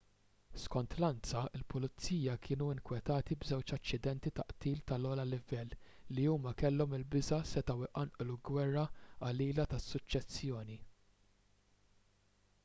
skont 0.59 0.93
l-ansa 0.99 1.41
il-pulizija 1.57 2.37
kienu 2.47 2.69
nkwetati 2.79 3.37
b'żewġ 3.43 3.73
aċċidenti 3.77 4.31
ta' 4.39 4.45
qtil 4.55 4.81
tal-ogħla 4.93 5.27
livell 5.33 5.77
li 6.19 6.25
huma 6.33 6.55
kellhom 6.63 6.97
il-biża' 7.01 7.41
setgħu 7.53 7.77
jqanqlu 7.89 8.39
gwerra 8.51 8.87
qalila 9.03 9.67
tas-suċċessjoni 9.77 10.79